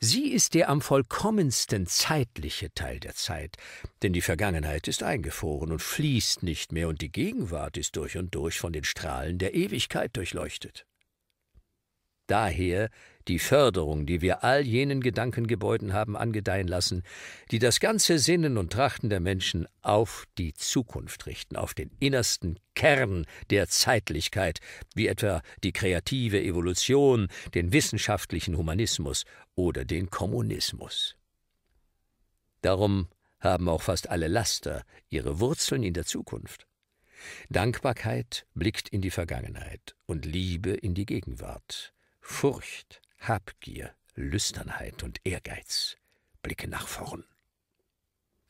Sie 0.00 0.28
ist 0.28 0.54
der 0.54 0.68
am 0.68 0.80
vollkommensten 0.80 1.86
zeitliche 1.88 2.72
Teil 2.72 3.00
der 3.00 3.14
Zeit, 3.14 3.56
denn 4.02 4.12
die 4.12 4.20
Vergangenheit 4.20 4.86
ist 4.86 5.02
eingefroren 5.02 5.72
und 5.72 5.82
fließt 5.82 6.44
nicht 6.44 6.70
mehr, 6.70 6.88
und 6.88 7.00
die 7.00 7.10
Gegenwart 7.10 7.76
ist 7.76 7.96
durch 7.96 8.16
und 8.16 8.32
durch 8.34 8.60
von 8.60 8.72
den 8.72 8.84
Strahlen 8.84 9.38
der 9.38 9.54
Ewigkeit 9.54 10.16
durchleuchtet. 10.16 10.86
Daher 12.28 12.90
die 13.26 13.38
Förderung, 13.38 14.06
die 14.06 14.20
wir 14.20 14.44
all 14.44 14.62
jenen 14.62 15.00
Gedankengebäuden 15.00 15.92
haben 15.92 16.16
angedeihen 16.16 16.68
lassen, 16.68 17.02
die 17.50 17.58
das 17.58 17.80
ganze 17.80 18.18
Sinnen 18.18 18.58
und 18.58 18.72
Trachten 18.72 19.10
der 19.10 19.20
Menschen 19.20 19.66
auf 19.82 20.26
die 20.36 20.52
Zukunft 20.54 21.26
richten, 21.26 21.56
auf 21.56 21.74
den 21.74 21.90
innersten 22.00 22.58
Kern 22.74 23.26
der 23.50 23.68
Zeitlichkeit, 23.68 24.60
wie 24.94 25.08
etwa 25.08 25.42
die 25.62 25.72
kreative 25.72 26.40
Evolution, 26.40 27.28
den 27.54 27.72
wissenschaftlichen 27.72 28.56
Humanismus 28.56 29.24
oder 29.54 29.84
den 29.84 30.10
Kommunismus. 30.10 31.16
Darum 32.60 33.08
haben 33.40 33.68
auch 33.68 33.82
fast 33.82 34.10
alle 34.10 34.28
Laster 34.28 34.84
ihre 35.08 35.40
Wurzeln 35.40 35.82
in 35.82 35.94
der 35.94 36.04
Zukunft. 36.04 36.66
Dankbarkeit 37.48 38.46
blickt 38.54 38.88
in 38.90 39.00
die 39.00 39.10
Vergangenheit 39.10 39.96
und 40.06 40.26
Liebe 40.26 40.70
in 40.70 40.94
die 40.94 41.06
Gegenwart. 41.06 41.94
Furcht, 42.30 43.00
Habgier, 43.18 43.90
Lüsternheit 44.14 45.02
und 45.02 45.18
Ehrgeiz 45.24 45.96
blicken 46.40 46.70
nach 46.70 46.86
vorn. 46.86 47.24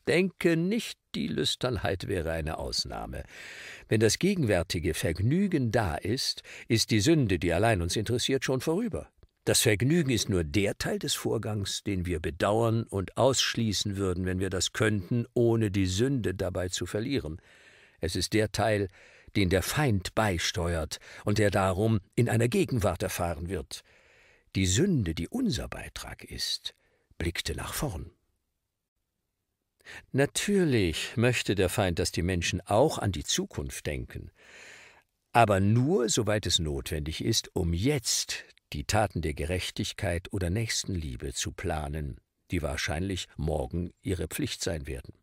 Denke 0.05 0.57
nicht, 0.57 0.99
die 1.15 1.27
Lüsternheit 1.27 2.07
wäre 2.07 2.31
eine 2.31 2.59
Ausnahme. 2.59 3.23
Wenn 3.87 3.99
das 3.99 4.19
gegenwärtige 4.19 4.93
Vergnügen 4.93 5.71
da 5.71 5.95
ist, 5.95 6.43
ist 6.67 6.91
die 6.91 6.99
Sünde, 6.99 7.39
die 7.39 7.51
allein 7.51 7.81
uns 7.81 7.95
interessiert, 7.95 8.45
schon 8.45 8.61
vorüber. 8.61 9.09
Das 9.45 9.61
Vergnügen 9.61 10.11
ist 10.11 10.29
nur 10.29 10.43
der 10.43 10.77
Teil 10.77 10.99
des 10.99 11.15
Vorgangs, 11.15 11.81
den 11.81 12.05
wir 12.05 12.19
bedauern 12.19 12.83
und 12.83 13.17
ausschließen 13.17 13.97
würden, 13.97 14.25
wenn 14.25 14.39
wir 14.39 14.51
das 14.51 14.71
könnten, 14.71 15.25
ohne 15.33 15.71
die 15.71 15.87
Sünde 15.87 16.35
dabei 16.35 16.67
zu 16.67 16.85
verlieren. 16.85 17.41
Es 18.01 18.15
ist 18.15 18.33
der 18.33 18.51
Teil, 18.51 18.89
den 19.35 19.49
der 19.49 19.63
Feind 19.63 20.15
beisteuert 20.15 20.99
und 21.25 21.37
der 21.37 21.51
darum 21.51 21.99
in 22.15 22.29
einer 22.29 22.47
Gegenwart 22.47 23.03
erfahren 23.03 23.49
wird. 23.49 23.83
Die 24.55 24.65
Sünde, 24.65 25.13
die 25.13 25.27
unser 25.27 25.67
Beitrag 25.67 26.23
ist, 26.23 26.73
blickte 27.17 27.55
nach 27.55 27.73
vorn. 27.73 28.11
Natürlich 30.11 31.15
möchte 31.17 31.55
der 31.55 31.69
Feind, 31.69 31.99
dass 31.99 32.11
die 32.11 32.21
Menschen 32.21 32.61
auch 32.61 32.97
an 32.97 33.11
die 33.11 33.23
Zukunft 33.23 33.85
denken, 33.85 34.31
aber 35.31 35.59
nur 35.59 36.09
soweit 36.09 36.45
es 36.45 36.59
notwendig 36.59 37.23
ist, 37.23 37.55
um 37.55 37.73
jetzt 37.73 38.43
die 38.73 38.85
Taten 38.85 39.21
der 39.21 39.33
Gerechtigkeit 39.33 40.31
oder 40.31 40.49
Nächstenliebe 40.49 41.33
zu 41.33 41.51
planen, 41.51 42.19
die 42.51 42.61
wahrscheinlich 42.61 43.27
morgen 43.35 43.91
ihre 44.01 44.27
Pflicht 44.27 44.63
sein 44.63 44.87
werden. 44.87 45.13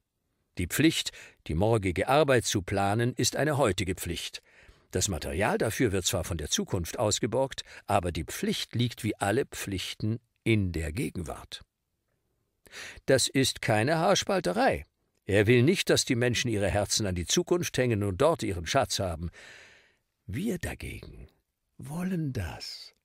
Die 0.59 0.67
Pflicht, 0.67 1.13
die 1.47 1.55
morgige 1.55 2.09
Arbeit 2.09 2.45
zu 2.45 2.63
planen, 2.63 3.13
ist 3.15 3.37
eine 3.37 3.59
heutige 3.59 3.95
Pflicht. 3.95 4.43
Das 4.91 5.09
Material 5.09 5.59
dafür 5.59 5.93
wird 5.93 6.07
zwar 6.07 6.25
von 6.25 6.39
der 6.39 6.49
Zukunft 6.49 6.99
ausgeborgt, 6.99 7.63
aber 7.87 8.13
die 8.13 8.25
Pflicht 8.25 8.75
liegt 8.75 9.05
wie 9.05 9.17
alle 9.17 9.45
Pflichten 9.45 10.19
in 10.45 10.73
der 10.73 10.93
Gegenwart. 10.93 11.63
Das 13.05 13.29
ist 13.29 13.61
keine 13.61 13.99
Haarspalterei. 13.99 14.87
Er 15.27 15.47
will 15.47 15.63
nicht, 15.63 15.91
dass 15.91 16.05
die 16.05 16.15
Menschen 16.15 16.51
ihre 16.51 16.71
Herzen 16.71 17.07
an 17.07 17.15
die 17.15 17.27
Zukunft 17.27 17.77
hängen 17.79 18.03
und 18.05 18.19
dort 18.19 18.43
ihren 18.43 18.67
Schatz 18.67 18.99
haben. 18.99 19.31
Wir 20.27 20.59
dagegen 20.59 21.29
wollen 21.79 22.33
das. 22.33 22.96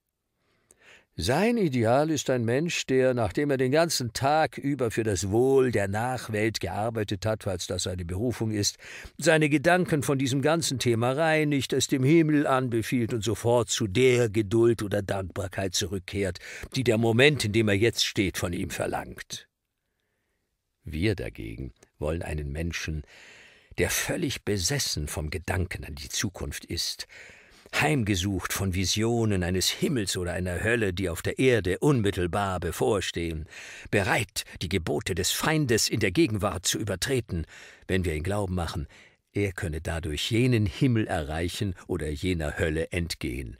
Sein 1.23 1.57
Ideal 1.57 2.09
ist 2.09 2.31
ein 2.31 2.45
Mensch, 2.45 2.87
der, 2.87 3.13
nachdem 3.13 3.51
er 3.51 3.57
den 3.57 3.71
ganzen 3.71 4.11
Tag 4.11 4.57
über 4.57 4.89
für 4.89 5.03
das 5.03 5.29
Wohl 5.29 5.71
der 5.71 5.87
Nachwelt 5.87 6.59
gearbeitet 6.59 7.27
hat, 7.27 7.43
falls 7.43 7.67
das 7.67 7.83
seine 7.83 8.05
Berufung 8.05 8.49
ist, 8.49 8.79
seine 9.19 9.47
Gedanken 9.47 10.01
von 10.01 10.17
diesem 10.17 10.41
ganzen 10.41 10.79
Thema 10.79 11.11
reinigt, 11.11 11.73
es 11.73 11.87
dem 11.87 12.03
Himmel 12.03 12.47
anbefiehlt 12.47 13.13
und 13.13 13.23
sofort 13.23 13.69
zu 13.69 13.85
der 13.85 14.29
Geduld 14.29 14.81
oder 14.81 15.03
Dankbarkeit 15.03 15.75
zurückkehrt, 15.75 16.39
die 16.75 16.83
der 16.83 16.97
Moment, 16.97 17.45
in 17.45 17.51
dem 17.51 17.67
er 17.67 17.75
jetzt 17.75 18.03
steht, 18.03 18.39
von 18.39 18.51
ihm 18.51 18.71
verlangt. 18.71 19.47
Wir 20.83 21.13
dagegen 21.13 21.71
wollen 21.99 22.23
einen 22.23 22.51
Menschen, 22.51 23.03
der 23.77 23.91
völlig 23.91 24.43
besessen 24.43 25.07
vom 25.07 25.29
Gedanken 25.29 25.85
an 25.85 25.93
die 25.93 26.09
Zukunft 26.09 26.65
ist, 26.65 27.05
heimgesucht 27.73 28.53
von 28.53 28.73
Visionen 28.73 29.43
eines 29.43 29.69
Himmels 29.69 30.17
oder 30.17 30.33
einer 30.33 30.63
Hölle, 30.63 30.93
die 30.93 31.09
auf 31.09 31.21
der 31.21 31.39
Erde 31.39 31.79
unmittelbar 31.79 32.59
bevorstehen, 32.59 33.45
bereit, 33.89 34.43
die 34.61 34.69
Gebote 34.69 35.15
des 35.15 35.31
Feindes 35.31 35.89
in 35.89 35.99
der 35.99 36.11
Gegenwart 36.11 36.65
zu 36.65 36.77
übertreten, 36.79 37.45
wenn 37.87 38.05
wir 38.05 38.15
ihn 38.15 38.23
glauben 38.23 38.55
machen, 38.55 38.87
er 39.33 39.53
könne 39.53 39.79
dadurch 39.79 40.29
jenen 40.29 40.65
Himmel 40.65 41.07
erreichen 41.07 41.75
oder 41.87 42.09
jener 42.09 42.57
Hölle 42.57 42.91
entgehen, 42.91 43.57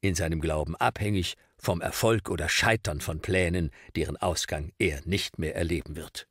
in 0.00 0.14
seinem 0.14 0.40
Glauben 0.40 0.74
abhängig 0.76 1.36
vom 1.58 1.80
Erfolg 1.80 2.30
oder 2.30 2.48
Scheitern 2.48 3.00
von 3.00 3.20
Plänen, 3.20 3.70
deren 3.94 4.16
Ausgang 4.16 4.72
er 4.78 5.00
nicht 5.04 5.38
mehr 5.38 5.54
erleben 5.54 5.96
wird. 5.96 6.26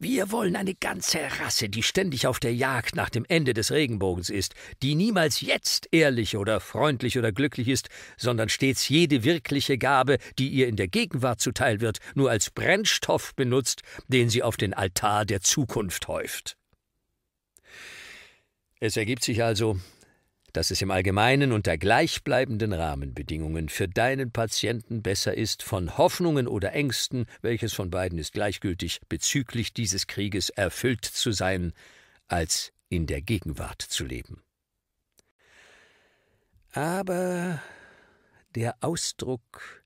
Wir 0.00 0.30
wollen 0.30 0.56
eine 0.56 0.74
ganze 0.74 1.18
Rasse, 1.40 1.68
die 1.68 1.82
ständig 1.82 2.26
auf 2.26 2.40
der 2.40 2.54
Jagd 2.54 2.96
nach 2.96 3.10
dem 3.10 3.24
Ende 3.28 3.54
des 3.54 3.70
Regenbogens 3.70 4.30
ist, 4.30 4.54
die 4.82 4.94
niemals 4.94 5.40
jetzt 5.40 5.88
ehrlich 5.92 6.36
oder 6.36 6.60
freundlich 6.60 7.18
oder 7.18 7.32
glücklich 7.32 7.68
ist, 7.68 7.88
sondern 8.16 8.48
stets 8.48 8.88
jede 8.88 9.24
wirkliche 9.24 9.78
Gabe, 9.78 10.18
die 10.38 10.48
ihr 10.48 10.68
in 10.68 10.76
der 10.76 10.88
Gegenwart 10.88 11.40
zuteil 11.40 11.80
wird, 11.80 11.98
nur 12.14 12.30
als 12.30 12.50
Brennstoff 12.50 13.34
benutzt, 13.34 13.82
den 14.08 14.28
sie 14.30 14.42
auf 14.42 14.56
den 14.56 14.74
Altar 14.74 15.24
der 15.24 15.40
Zukunft 15.40 16.08
häuft. 16.08 16.56
Es 18.80 18.96
ergibt 18.96 19.24
sich 19.24 19.42
also, 19.42 19.78
dass 20.54 20.70
es 20.70 20.80
im 20.80 20.92
Allgemeinen 20.92 21.50
unter 21.52 21.76
gleichbleibenden 21.76 22.72
Rahmenbedingungen 22.72 23.68
für 23.68 23.88
deinen 23.88 24.30
Patienten 24.30 25.02
besser 25.02 25.36
ist, 25.36 25.64
von 25.64 25.98
Hoffnungen 25.98 26.46
oder 26.46 26.72
Ängsten, 26.72 27.26
welches 27.42 27.74
von 27.74 27.90
beiden 27.90 28.18
ist 28.18 28.32
gleichgültig, 28.32 29.00
bezüglich 29.08 29.74
dieses 29.74 30.06
Krieges 30.06 30.50
erfüllt 30.50 31.04
zu 31.04 31.32
sein, 31.32 31.72
als 32.28 32.72
in 32.88 33.06
der 33.06 33.20
Gegenwart 33.20 33.82
zu 33.82 34.04
leben. 34.04 34.42
Aber 36.70 37.60
der 38.54 38.76
Ausdruck 38.80 39.82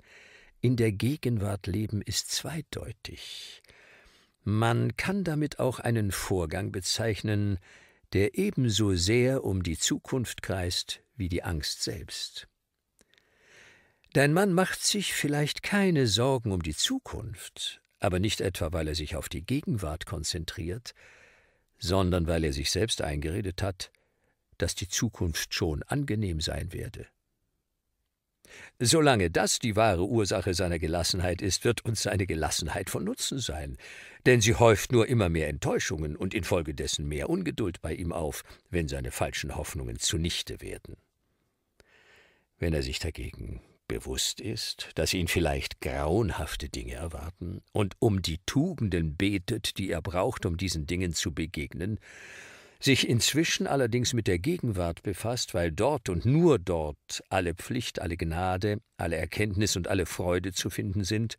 in 0.61 0.77
der 0.77 0.93
Gegenwart 0.93 1.67
leben 1.67 2.03
ist 2.03 2.31
zweideutig. 2.31 3.63
Man 4.45 4.97
kann 4.99 5.25
damit 5.25 5.59
auch 5.61 5.81
einen 5.81 6.13
Vorgang 6.13 6.73
bezeichnen, 6.73 7.59
der 8.13 8.39
ebenso 8.39 8.95
sehr 8.95 9.45
um 9.45 9.63
die 9.63 9.79
Zukunft 9.79 10.43
kreist 10.43 11.03
wie 11.17 11.29
die 11.29 11.43
Angst 11.43 11.83
selbst. 11.83 12.49
Dein 14.15 14.33
Mann 14.33 14.53
macht 14.53 14.83
sich 14.83 15.13
vielleicht 15.13 15.63
keine 15.63 16.07
Sorgen 16.07 16.53
um 16.53 16.63
die 16.63 16.75
Zukunft, 16.75 17.83
aber 18.01 18.19
nicht 18.19 18.41
etwa, 18.41 18.73
weil 18.73 18.89
er 18.89 18.95
sich 18.95 19.17
auf 19.17 19.29
die 19.29 19.45
Gegenwart 19.45 20.07
konzentriert, 20.07 20.95
sondern 21.79 22.27
weil 22.27 22.45
er 22.45 22.53
sich 22.53 22.71
selbst 22.71 23.03
eingeredet 23.03 23.63
hat, 23.63 23.91
dass 24.57 24.75
die 24.75 24.89
Zukunft 24.89 25.55
schon 25.55 25.83
angenehm 25.85 26.41
sein 26.41 26.73
werde. 26.73 27.07
Solange 28.79 29.31
das 29.31 29.59
die 29.59 29.77
wahre 29.77 30.05
Ursache 30.05 30.55
seiner 30.55 30.79
Gelassenheit 30.79 31.43
ist, 31.43 31.65
wird 31.65 31.85
uns 31.85 32.03
seine 32.03 32.27
Gelassenheit 32.27 32.91
von 32.91 33.05
Nutzen 33.05 33.39
sein, 33.39 33.77
denn 34.27 34.41
sie 34.41 34.55
häuft 34.55 34.93
nur 34.93 35.09
immer 35.09 35.29
mehr 35.29 35.49
Enttäuschungen 35.49 36.17
und 36.17 36.35
infolgedessen 36.35 37.07
mehr 37.09 37.29
Ungeduld 37.31 37.81
bei 37.81 37.95
ihm 37.95 38.13
auf, 38.13 38.45
wenn 38.71 38.89
seine 38.89 39.11
falschen 39.11 39.57
Hoffnungen 39.57 39.99
zunichte 39.99 40.61
werden. 40.61 40.97
Wenn 42.59 42.75
er 42.75 42.83
sich 42.83 42.99
dagegen 42.99 43.61
bewusst 43.89 44.41
ist, 44.41 44.91
dass 44.95 45.15
ihn 45.15 45.29
vielleicht 45.29 45.81
grauenhafte 45.81 46.69
Dinge 46.69 46.95
erwarten 46.95 47.63
und 47.73 47.97
um 47.99 48.23
die 48.23 48.39
Tugenden 48.45 49.17
betet, 49.17 49.79
die 49.79 49.91
er 49.91 50.03
braucht, 50.03 50.45
um 50.47 50.57
diesen 50.57 50.87
Dingen 50.87 51.15
zu 51.15 51.33
begegnen, 51.33 51.99
sich 52.81 53.09
inzwischen 53.09 53.67
allerdings 53.67 54.13
mit 54.13 54.27
der 54.27 54.39
Gegenwart 54.39 55.03
befasst, 55.03 55.55
weil 55.55 55.73
dort 55.73 56.09
und 56.09 56.25
nur 56.25 56.59
dort 56.59 57.23
alle 57.29 57.55
Pflicht, 57.55 58.01
alle 58.01 58.17
Gnade, 58.17 58.81
alle 58.97 59.17
Erkenntnis 59.17 59.77
und 59.77 59.89
alle 59.89 60.07
Freude 60.07 60.53
zu 60.53 60.71
finden 60.71 61.05
sind, 61.05 61.39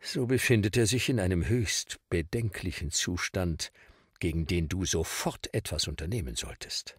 so 0.00 0.26
befindet 0.26 0.76
er 0.76 0.86
sich 0.86 1.08
in 1.08 1.20
einem 1.20 1.48
höchst 1.48 1.98
bedenklichen 2.08 2.90
Zustand, 2.90 3.72
gegen 4.20 4.46
den 4.46 4.68
du 4.68 4.84
sofort 4.84 5.52
etwas 5.54 5.88
unternehmen 5.88 6.36
solltest. 6.36 6.98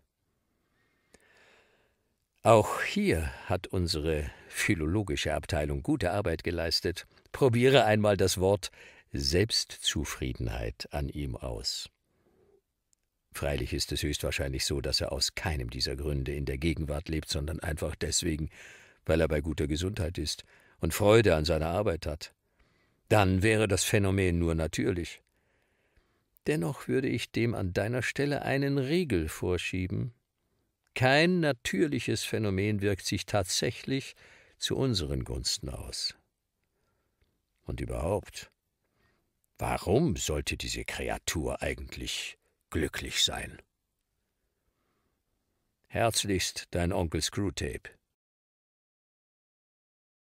Auch 2.42 2.82
hier 2.82 3.32
hat 3.46 3.68
unsere 3.68 4.30
philologische 4.50 5.34
Abteilung 5.34 5.82
gute 5.82 6.12
Arbeit 6.12 6.44
geleistet. 6.44 7.08
Probiere 7.32 7.86
einmal 7.86 8.18
das 8.18 8.38
Wort 8.38 8.70
Selbstzufriedenheit 9.14 10.90
an 10.92 11.08
ihm 11.08 11.38
aus. 11.38 11.90
Freilich 13.34 13.74
ist 13.74 13.92
es 13.92 14.04
höchstwahrscheinlich 14.04 14.64
so, 14.66 14.80
dass 14.80 15.02
er 15.02 15.12
aus 15.12 15.34
keinem 15.36 15.70
dieser 15.70 15.96
Gründe 15.96 16.34
in 16.34 16.46
der 16.46 16.58
Gegenwart 16.58 17.10
lebt, 17.10 17.30
sondern 17.30 17.60
einfach 17.60 17.96
deswegen, 17.96 18.50
weil 19.06 19.22
er 19.22 19.28
bei 19.28 19.42
guter 19.42 19.68
Gesundheit 19.68 20.18
ist 20.18 20.44
und 20.80 20.94
Freude 20.94 21.36
an 21.36 21.44
seiner 21.44 21.68
Arbeit 21.68 22.06
hat. 22.06 22.34
Dann 23.10 23.42
wäre 23.42 23.68
das 23.68 23.84
Phänomen 23.84 24.38
nur 24.38 24.56
natürlich. 24.56 25.22
Dennoch 26.46 26.88
würde 26.88 27.08
ich 27.08 27.32
dem 27.32 27.56
an 27.56 27.74
deiner 27.74 28.04
Stelle 28.04 28.44
einen 28.44 28.78
Riegel 28.78 29.30
vorschieben. 29.30 30.14
Kein 30.94 31.40
natürliches 31.40 32.24
Phänomen 32.24 32.82
wirkt 32.82 33.06
sich 33.06 33.26
tatsächlich 33.26 34.16
zu 34.58 34.76
unseren 34.76 35.24
Gunsten 35.24 35.70
aus. 35.70 36.16
Und 37.64 37.82
überhaupt, 37.82 38.52
warum 39.58 40.18
sollte 40.18 40.56
diese 40.58 40.86
Kreatur 40.86 41.62
eigentlich 41.62 42.38
glücklich 42.74 43.24
sein. 43.24 43.62
Herzlichst 45.86 46.70
dein 46.72 46.92
Onkel 46.92 47.22
Screwtape. 47.22 47.92